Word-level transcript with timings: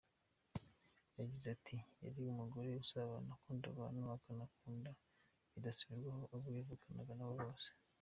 Yagize 1.19 1.47
ati 1.55 1.75
“Yari 2.03 2.17
umugore 2.33 2.69
usabana, 2.83 3.29
ukunda 3.37 3.65
abantu, 3.73 4.01
akanakunda 4.15 4.89
bidasubirwaho 5.53 6.23
abo 6.35 6.47
yavukanaga 6.57 7.13
nabo 7.15 7.35
bose. 7.43 7.69